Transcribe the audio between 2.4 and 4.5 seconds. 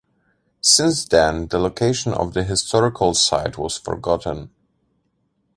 historical site was forgotten.